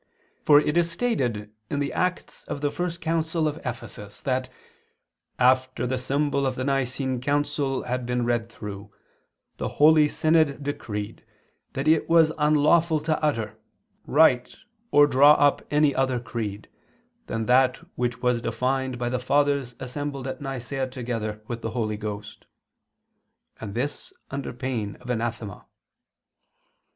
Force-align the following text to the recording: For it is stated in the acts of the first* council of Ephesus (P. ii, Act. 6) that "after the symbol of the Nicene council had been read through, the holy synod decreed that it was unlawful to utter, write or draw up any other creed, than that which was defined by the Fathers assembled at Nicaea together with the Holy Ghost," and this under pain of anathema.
For 0.41 0.59
it 0.59 0.77
is 0.77 0.89
stated 0.89 1.51
in 1.69 1.77
the 1.77 1.93
acts 1.93 2.43
of 2.45 2.59
the 2.61 2.71
first* 2.71 3.01
council 3.01 3.47
of 3.47 3.57
Ephesus 3.63 4.23
(P. 4.23 4.31
ii, 4.31 4.35
Act. 4.35 4.45
6) 4.45 4.49
that 4.49 4.49
"after 5.37 5.85
the 5.85 5.99
symbol 5.99 6.47
of 6.47 6.55
the 6.55 6.63
Nicene 6.63 7.21
council 7.21 7.83
had 7.83 8.07
been 8.07 8.25
read 8.25 8.49
through, 8.51 8.89
the 9.57 9.67
holy 9.77 10.09
synod 10.09 10.63
decreed 10.63 11.23
that 11.73 11.87
it 11.87 12.09
was 12.09 12.31
unlawful 12.39 12.99
to 13.01 13.23
utter, 13.23 13.59
write 14.07 14.55
or 14.89 15.05
draw 15.05 15.33
up 15.33 15.61
any 15.69 15.93
other 15.93 16.19
creed, 16.19 16.67
than 17.27 17.45
that 17.45 17.77
which 17.95 18.23
was 18.23 18.41
defined 18.41 18.97
by 18.97 19.07
the 19.07 19.19
Fathers 19.19 19.75
assembled 19.79 20.25
at 20.25 20.41
Nicaea 20.41 20.87
together 20.87 21.43
with 21.47 21.61
the 21.61 21.69
Holy 21.77 21.95
Ghost," 21.95 22.47
and 23.59 23.75
this 23.75 24.11
under 24.31 24.51
pain 24.51 24.95
of 24.99 25.11
anathema. 25.11 25.67